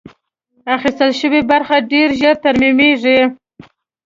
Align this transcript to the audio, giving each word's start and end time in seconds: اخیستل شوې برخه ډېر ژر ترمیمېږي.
اخیستل 0.75 1.11
شوې 1.19 1.41
برخه 1.51 1.75
ډېر 1.91 2.07
ژر 2.19 2.35
ترمیمېږي. 2.45 3.19